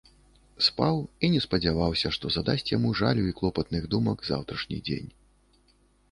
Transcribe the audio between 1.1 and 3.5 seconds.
і не спадзяваўся, што задасць яму жалю і